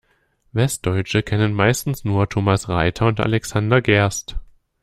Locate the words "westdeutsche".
0.51-1.21